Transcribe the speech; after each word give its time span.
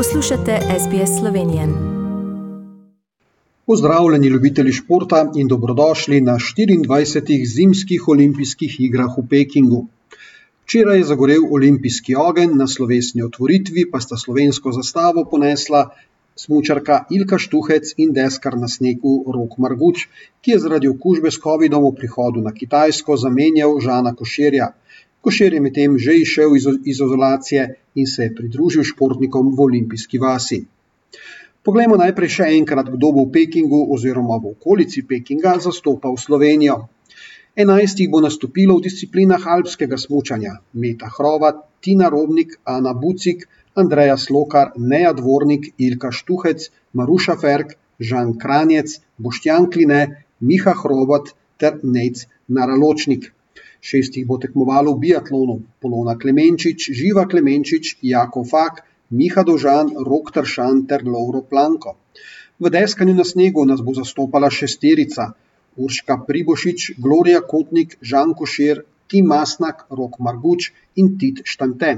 Poslušate 0.00 0.58
SBS 0.80 1.20
Slovenije. 1.20 1.68
Pozdravljeni, 3.66 4.28
ljubitelji 4.28 4.72
športa, 4.72 5.32
in 5.36 5.48
dobrodošli 5.48 6.20
na 6.20 6.32
24. 6.32 7.46
zimskih 7.54 8.08
olimpijskih 8.08 8.80
igrah 8.80 9.18
v 9.18 9.26
Pekingu. 9.30 9.86
Včeraj 10.64 10.98
je 10.98 11.04
zagorel 11.04 11.42
olimpijski 11.50 12.14
ogenj, 12.14 12.56
na 12.56 12.66
slovesni 12.66 13.22
otvoritvi 13.22 13.90
pa 13.90 14.00
sta 14.00 14.16
slovensko 14.16 14.72
zastavo 14.72 15.24
ponesla 15.30 15.90
smučarka 16.36 17.04
Ilka 17.10 17.38
Štuhec 17.38 17.92
in 17.96 18.12
deskar 18.12 18.56
na 18.56 18.68
snegu 18.68 19.14
Rok 19.34 19.58
Marguč, 19.58 20.06
ki 20.40 20.50
je 20.50 20.58
zaradi 20.58 20.88
okužbe 20.88 21.30
s 21.30 21.42
COVID-om 21.44 21.84
v 21.90 21.96
prihodu 22.00 22.40
na 22.40 22.56
Kitajsko 22.56 23.16
zamenjal 23.16 23.76
Žana 23.80 24.14
Koširja. 24.14 24.72
Košir 25.20 25.52
je 25.54 25.60
medtem 25.60 25.98
že 25.98 26.16
izšel 26.16 26.56
iz 26.56 26.66
izolacije 26.84 27.64
in 27.94 28.06
se 28.06 28.22
je 28.22 28.34
pridružil 28.34 28.84
športnikom 28.84 29.52
v 29.56 29.60
olimpijski 29.68 30.18
vasi. 30.18 30.64
Poglejmo 31.62 31.98
najprej 32.00 32.30
še 32.36 32.46
enkrat, 32.56 32.88
kdo 32.88 33.10
bo 33.12 33.26
v 33.26 33.32
Pekingu 33.34 33.80
oziroma 33.92 34.38
v 34.40 34.54
okolici 34.54 35.02
Pekinga 35.04 35.58
zastopal 35.60 36.16
Slovenijo. 36.16 36.76
Enajst 37.56 38.00
jih 38.00 38.08
bo 38.08 38.22
nastopilo 38.24 38.78
v 38.78 38.86
disciplinah 38.86 39.44
alpskega 39.54 39.98
smučanja: 40.00 40.54
Meta 40.72 41.10
Hrovat, 41.16 41.58
Tina 41.84 42.08
Robnik, 42.08 42.56
Ana 42.64 42.94
Bucik, 42.94 43.44
Andreja 43.74 44.16
Slokar, 44.16 44.72
Neja 44.78 45.12
Dvornik, 45.12 45.74
Ilka 45.76 46.10
Štuhec, 46.10 46.70
Maruša 46.94 47.36
Ferk, 47.36 47.76
Žan 48.00 48.38
Kranjec, 48.40 48.96
Boštjan 49.18 49.68
Kline, 49.68 50.24
Miha 50.40 50.74
Hrovat 50.80 51.34
ter 51.58 51.76
Nec 51.82 52.24
Naraločnik. 52.48 53.34
Šest 53.80 54.16
jih 54.16 54.26
bo 54.28 54.36
tekmovalo 54.38 54.92
v 54.94 55.00
biatlonu: 55.06 55.56
Polona 55.80 56.14
Klemenčič, 56.20 56.90
Živa 56.92 57.24
Klemenčič, 57.26 57.96
Jako 58.02 58.44
Fak, 58.44 58.84
Miha 59.10 59.42
Dožan, 59.42 59.94
Rok 60.06 60.32
Tršan 60.36 60.84
ter 60.86 61.04
Lovro 61.04 61.40
Planko. 61.42 61.96
V 62.60 62.68
deskanju 62.68 63.14
na 63.16 63.24
snegu 63.24 63.64
nas 63.64 63.80
bo 63.80 63.96
zastopala 63.96 64.50
šesterica: 64.52 65.32
Urška 65.80 66.20
Pribošič, 66.28 67.00
Gloria 67.00 67.40
Kotnik, 67.40 67.96
Žan 68.02 68.36
Košir, 68.36 68.84
Tim 69.10 69.26
Masnak, 69.26 69.86
Rok 69.90 70.20
Marguč 70.22 70.70
in 70.94 71.16
Tit 71.18 71.42
Štante. 71.44 71.90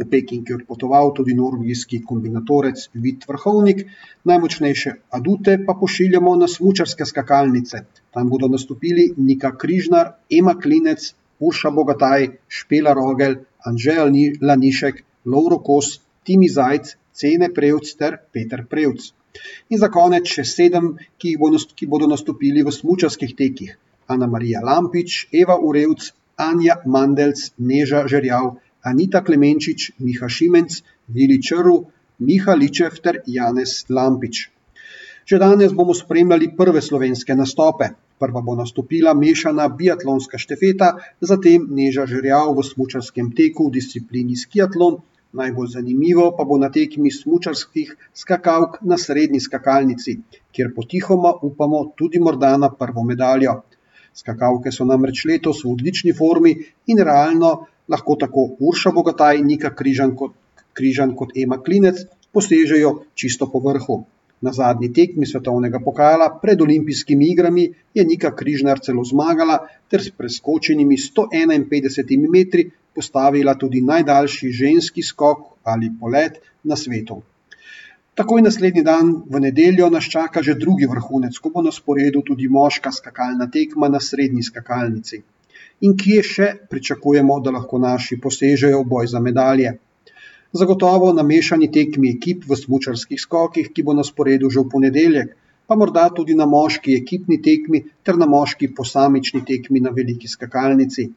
V 0.00 0.08
Peking 0.08 0.48
je 0.48 0.56
odpotoval 0.56 1.12
tudi 1.14 1.34
norveški 1.38 2.00
kombinatorec 2.02 2.88
Vid 2.94 3.26
Vrhovnik, 3.28 3.84
najmočnejše 4.24 4.92
adute 5.18 5.58
pa 5.66 5.76
pošiljamo 5.80 6.32
na 6.40 6.48
smučarske 6.48 7.06
skakalnice. 7.06 7.84
Tam 8.10 8.32
bodo 8.32 8.48
nastopili 8.48 9.12
Nika 9.16 9.52
Križnar, 9.54 10.14
Ema 10.38 10.56
Klinec, 10.56 11.12
Urša 11.38 11.70
Bogataj, 11.70 12.26
Špela 12.48 12.96
Rogel, 12.96 13.36
Anžeja 13.64 14.08
Lanišek, 14.40 15.04
Lovro 15.24 15.58
Kos, 15.58 16.00
Timi 16.24 16.48
Zajc, 16.48 16.96
Cene 17.12 17.50
Prevc 17.54 17.94
ter 17.98 18.16
Peter 18.32 18.64
Prevc. 18.66 19.12
In 19.70 19.78
za 19.78 19.88
konec 19.92 20.26
še 20.26 20.44
sedem, 20.48 20.94
ki, 21.20 21.36
bo, 21.40 21.50
ki 21.78 21.86
bodo 21.86 22.08
nastopili 22.10 22.64
v 22.66 22.72
smučarskih 22.74 23.36
tekih: 23.38 23.76
Ana 24.10 24.26
Marija 24.26 24.64
Lampič, 24.64 25.26
Eva 25.42 25.56
Urevc, 25.60 26.08
Anja 26.40 26.76
Mandelc, 26.86 27.50
Neža 27.58 28.06
Žerjav, 28.08 28.54
Anita 28.82 29.20
Klemenčič, 29.20 29.92
Miha 30.00 30.28
Šimenc, 30.28 30.80
Vili 31.08 31.36
Črv, 31.42 31.84
Miha 32.24 32.54
Ličev 32.56 32.96
ter 33.04 33.20
Janez 33.26 33.84
Lampič. 33.88 34.48
Že 35.28 35.38
danes 35.38 35.72
bomo 35.76 35.94
spremljali 35.94 36.48
prve 36.56 36.80
slovenske 36.82 37.36
nastope. 37.36 37.92
Prva 38.20 38.40
bo 38.44 38.56
nastopila 38.56 39.12
mešana 39.14 39.68
biatlonska 39.68 40.40
štefeta, 40.40 40.88
zatem 41.20 41.68
Neža 41.76 42.08
Žerjav 42.08 42.56
v 42.56 42.64
smučarskem 42.64 43.30
teku 43.36 43.68
v 43.68 43.76
disciplini 43.76 44.36
skiatlon, 44.36 44.98
najbolj 45.32 45.68
zanimivo 45.76 46.30
pa 46.36 46.44
bo 46.44 46.58
na 46.58 46.70
tekmi 46.72 47.10
smučarskih 47.10 47.94
skakalk 48.14 48.80
na 48.82 48.98
srednji 48.98 49.40
skakalnici, 49.40 50.18
kjer 50.52 50.72
potihoma 50.74 51.32
upamo 51.42 51.84
tudi 51.96 52.18
morda 52.18 52.56
na 52.56 52.70
prvo 52.70 53.04
medaljo. 53.04 53.60
Skakalke 54.14 54.72
so 54.72 54.84
namreč 54.84 55.24
letos 55.24 55.64
v 55.64 55.72
odlični 55.74 56.12
formi 56.12 56.54
in 56.86 56.98
realno 56.98 57.50
lahko 57.88 58.16
tako 58.16 58.46
Urša 58.60 58.92
Bogataj, 58.94 59.42
Nika 59.42 59.74
Križan 59.74 60.14
kot, 60.16 60.34
Križan 60.74 61.14
kot 61.18 61.36
Ema 61.36 61.58
Klinec 61.58 62.04
posežejo 62.32 62.94
čisto 63.14 63.50
po 63.50 63.62
vrhu. 63.64 64.04
Na 64.40 64.52
zadnji 64.56 64.88
tekmi 64.96 65.26
svetovnega 65.26 65.82
pokala 65.84 66.30
pred 66.42 66.60
olimpijskimi 66.64 67.28
igrami 67.32 67.66
je 67.94 68.04
Nika 68.04 68.30
Križnar 68.36 68.80
celo 68.80 69.04
zmagala 69.04 69.58
ter 69.90 70.00
s 70.00 70.14
preskočenimi 70.16 70.96
151 70.96 72.30
metri 72.30 72.70
postavila 72.94 73.54
tudi 73.54 73.82
najdaljši 73.84 74.52
ženski 74.62 75.02
skok 75.02 75.44
ali 75.64 75.92
polet 76.00 76.40
na 76.64 76.76
svetu. 76.76 77.20
Takoj 78.20 78.42
naslednji 78.44 78.82
dan, 78.84 79.10
v 79.32 79.40
nedeljo, 79.40 79.86
nas 79.88 80.04
čaka 80.04 80.42
že 80.44 80.52
drugi 80.60 80.84
vrhunec, 80.84 81.38
ko 81.40 81.48
bo 81.54 81.62
na 81.64 81.70
sporedu 81.72 82.20
tudi 82.20 82.50
moška 82.52 82.90
skakalna 82.92 83.46
tekma 83.48 83.88
na 83.88 83.96
srednji 83.96 84.42
skakalnici 84.44 85.22
in 85.88 85.94
kje 85.96 86.24
še 86.30 86.48
pričakujemo, 86.68 87.38
da 87.40 87.54
lahko 87.56 87.80
naši 87.80 88.18
posežejo 88.20 88.82
v 88.82 88.88
boj 88.92 89.08
za 89.14 89.22
medalje. 89.24 89.72
Zagotovo 90.52 91.14
na 91.16 91.24
mešani 91.24 91.70
tekmi 91.72 92.12
ekip 92.18 92.44
v 92.44 92.60
smučarskih 92.60 93.22
skokih, 93.24 93.72
ki 93.72 93.86
bo 93.88 93.96
na 93.96 94.04
sporedu 94.04 94.52
že 94.52 94.60
v 94.60 94.68
ponedeljek, 94.74 95.32
pa 95.64 95.80
morda 95.80 96.10
tudi 96.12 96.36
na 96.36 96.44
moški 96.44 96.98
ekipni 97.00 97.40
tekmi 97.40 97.86
ter 98.04 98.20
na 98.20 98.28
moški 98.28 98.68
posamični 98.76 99.46
tekmi 99.48 99.80
na 99.80 99.96
veliki 99.96 100.28
skakalnici. 100.28 101.08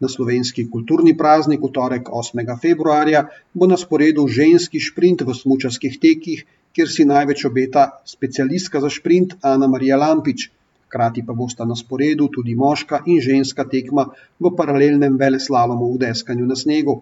Na 0.00 0.08
slovenski 0.08 0.66
kulturni 0.70 1.16
praznik 1.16 1.60
v 1.64 1.70
torek 1.74 2.08
8. 2.20 2.44
februarja 2.62 3.26
bo 3.54 3.66
na 3.66 3.76
sporedu 3.76 4.26
ženski 4.28 4.80
šprint 4.80 5.26
v 5.26 5.36
smučarskih 5.42 5.98
tekih, 6.00 6.46
kjer 6.72 6.88
si 6.88 7.04
največ 7.04 7.44
obeta 7.48 7.84
specialistka 8.06 8.80
za 8.80 8.90
šprint 8.90 9.36
Ana 9.42 9.68
Marija 9.68 9.98
Lampič, 10.00 10.50
hkrati 10.86 11.22
pa 11.26 11.32
bosta 11.38 11.64
na 11.64 11.76
sporedu 11.78 12.28
tudi 12.34 12.54
moška 12.54 13.02
in 13.06 13.20
ženska 13.22 13.64
tekma 13.64 14.10
v 14.40 14.54
paralelnem 14.58 15.18
veleslalomu 15.18 15.92
v 15.94 16.02
deskanju 16.06 16.46
na 16.46 16.56
snegu. 16.58 17.00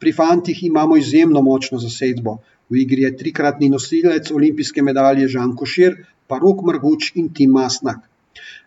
Pri 0.00 0.12
fantih 0.12 0.62
imamo 0.64 0.96
izjemno 0.96 1.42
močno 1.42 1.78
zasedbo. 1.78 2.38
V 2.70 2.82
igri 2.82 3.04
je 3.06 3.16
trikratni 3.16 3.68
nosilec 3.72 4.30
olimpijske 4.32 4.82
medalje 4.82 5.28
Žan 5.28 5.54
Košir, 5.56 5.96
pa 6.28 6.38
Rok 6.42 6.64
Marguč 6.66 7.12
in 7.14 7.28
Tim 7.32 7.52
Masnak. 7.56 8.02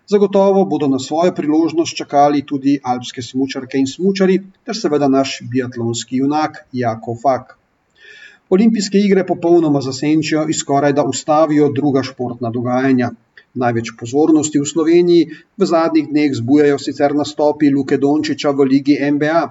Zagotovo 0.09 0.65
bodo 0.65 0.87
na 0.89 0.97
svojo 0.99 1.31
priložnost 1.37 1.93
čakali 1.97 2.39
tudi 2.41 2.79
alpske 2.83 3.21
smučarke 3.21 3.77
in 3.77 3.85
smučari, 3.87 4.39
ter 4.65 4.77
seveda 4.77 5.07
naš 5.07 5.35
biatlonski 5.51 6.17
junak 6.17 6.55
Jako 6.73 7.13
Fak. 7.23 7.51
Olimpijske 8.49 8.97
igre 8.97 9.23
popolnoma 9.31 9.81
zasenčijo 9.85 10.47
in 10.49 10.57
skoraj 10.61 10.95
da 10.97 11.03
ustavijo 11.05 11.67
druga 11.79 12.01
športna 12.07 12.49
dogajanja. 12.55 13.11
Največ 13.53 13.91
pozornosti 13.99 14.61
v 14.63 14.69
Sloveniji 14.71 15.27
v 15.57 15.67
zadnjih 15.73 16.09
dneh 16.09 16.33
zbujajo 16.39 16.79
sicer 16.81 17.13
nastopi 17.19 17.69
Luke 17.75 18.01
Dončiča 18.01 18.49
v 18.49 18.67
Ligi 18.71 18.97
NBA, 19.11 19.43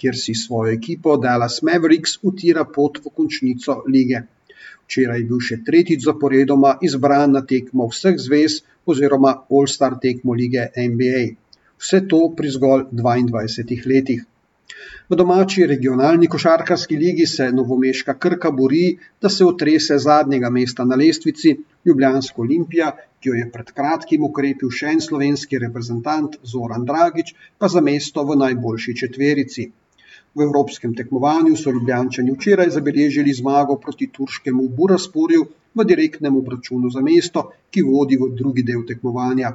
kjer 0.00 0.16
si 0.16 0.32
svojo 0.46 0.72
ekipo 0.78 1.18
Dallas 1.20 1.60
Mavericks 1.68 2.16
utira 2.22 2.64
pot 2.64 3.02
v 3.04 3.12
končnico 3.12 3.82
lige. 3.84 4.24
Včeraj 4.86 5.20
je 5.20 5.26
bil 5.30 5.42
še 5.48 5.58
tretjič 5.66 6.04
zaporedoma 6.06 6.76
izbran 6.88 7.36
na 7.38 7.42
tekmo 7.52 7.88
vseh 7.92 8.20
zvez 8.28 8.60
oziroma 8.86 9.34
All-Star 9.50 9.98
tekmo 10.06 10.38
lige 10.40 10.70
NBA. 10.86 11.26
Vse 11.82 12.00
to 12.10 12.22
pri 12.38 12.54
zgolj 12.56 12.88
22 13.04 13.86
letih. 13.92 14.24
V 15.10 15.16
domači 15.18 15.66
regionalni 15.70 16.26
košarkarski 16.26 16.96
ligi 17.02 17.26
se 17.32 17.44
novomeška 17.58 18.14
Krka 18.24 18.50
bori, 18.50 18.86
da 19.22 19.30
se 19.34 19.44
otrese 19.44 19.98
zadnjega 20.04 20.50
mesta 20.50 20.84
na 20.84 20.98
lestvici, 21.02 21.52
Ljubljanska 21.86 22.42
Olimpija, 22.42 22.88
ki 23.20 23.30
jo 23.30 23.36
je 23.40 23.44
pred 23.52 23.70
kratkim 23.76 24.24
ukrepil 24.28 24.72
še 24.78 24.90
en 24.94 25.04
slovenski 25.04 25.60
reprezentant 25.62 26.34
Zoran 26.54 26.88
Dragič, 26.88 27.34
pa 27.58 27.70
za 27.76 27.84
mesto 27.90 28.24
v 28.26 28.38
najboljši 28.42 28.96
četverici. 29.02 29.68
V 30.36 30.44
evropskem 30.44 30.92
tekmovanju 30.94 31.56
so 31.56 31.72
Ljubljančani 31.72 32.34
včeraj 32.34 32.70
zabeležili 32.74 33.32
zmago 33.32 33.78
proti 33.80 34.10
turškemu 34.12 34.68
Burasporju 34.68 35.46
v 35.74 35.84
direktnem 35.84 36.36
obračunu 36.36 36.90
za 36.92 37.00
mesto, 37.00 37.46
ki 37.72 37.84
vodi 37.86 38.18
v 38.20 38.28
drugi 38.36 38.62
del 38.62 38.84
tekmovanja. 38.84 39.54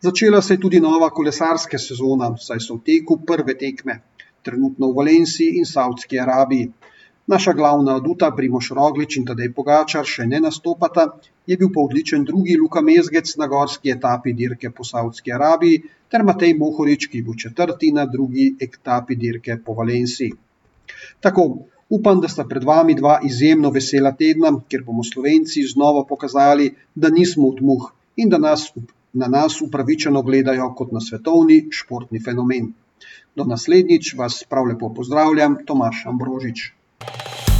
Začela 0.00 0.40
se 0.42 0.54
je 0.54 0.60
tudi 0.60 0.80
nova 0.80 1.10
kolesarska 1.10 1.78
sezona, 1.78 2.32
saj 2.36 2.64
so 2.64 2.78
v 2.78 2.84
teku 2.88 3.20
prve 3.28 3.56
tekme 3.60 4.00
trenutno 4.44 4.90
v 4.90 4.96
Valenciji 4.96 5.58
in 5.60 5.64
Saudski 5.64 6.20
Arabiji. 6.20 6.72
Naša 7.26 7.52
glavna 7.52 7.96
aduta, 7.96 8.28
Primoš 8.36 8.66
Roglič 8.76 9.14
in 9.16 9.22
Tadej 9.24 9.48
Pogačar, 9.56 10.04
še 10.04 10.26
ne 10.28 10.42
nastopata, 10.44 11.06
je 11.48 11.56
bil 11.56 11.70
pa 11.72 11.80
odličen 11.80 12.26
drugi 12.28 12.56
Luka 12.60 12.82
Mezgec 12.84 13.32
na 13.40 13.46
gorski 13.48 13.92
etapi 13.94 14.34
dirke 14.40 14.70
po 14.70 14.84
Saudski 14.84 15.32
Arabiji, 15.32 15.78
ter 16.12 16.24
Matej 16.28 16.52
Mohorič, 16.58 17.06
ki 17.08 17.22
bo 17.24 17.32
četrti 17.44 17.94
na 17.96 18.04
drugi 18.16 18.50
etapi 18.66 19.16
dirke 19.16 19.56
po 19.56 19.78
Valenciji. 19.80 20.36
Tako, 21.24 21.46
upam, 21.88 22.20
da 22.20 22.28
sta 22.28 22.44
pred 22.44 22.68
vami 22.68 22.98
dva 23.00 23.16
izjemno 23.24 23.72
vesela 23.72 24.12
tedna, 24.20 24.52
kjer 24.68 24.84
bomo 24.84 25.00
Slovenci 25.00 25.64
znova 25.72 26.04
pokazali, 26.04 26.68
da 26.94 27.08
nismo 27.08 27.48
od 27.48 27.64
muh 27.64 27.90
in 28.20 28.28
da 28.28 28.38
nas, 28.38 28.68
na 29.16 29.32
nas 29.32 29.62
upravičeno 29.64 30.22
gledajo 30.22 30.74
kot 30.76 30.92
na 30.92 31.00
svetovni 31.00 31.62
športni 31.72 32.20
fenomen. 32.20 32.74
Do 33.34 33.48
naslednjič 33.48 34.14
vas 34.20 34.42
prav 34.44 34.68
lepo 34.74 34.92
pozdravljam, 34.92 35.62
Tomaš 35.64 36.04
Ambrožič. 36.12 36.68